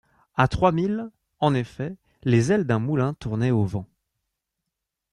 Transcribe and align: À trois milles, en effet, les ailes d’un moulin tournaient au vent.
À 0.35 0.47
trois 0.47 0.71
milles, 0.71 1.11
en 1.39 1.53
effet, 1.53 1.95
les 2.23 2.51
ailes 2.51 2.63
d’un 2.65 2.79
moulin 2.79 3.13
tournaient 3.13 3.51
au 3.51 3.65
vent. 3.65 3.85